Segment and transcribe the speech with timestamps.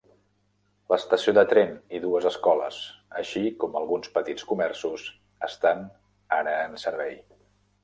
[0.93, 2.79] L'estació de tren i dues escoles,
[3.21, 5.07] així com alguns petits comerços,
[5.51, 5.87] estan
[6.43, 7.17] ara en servei.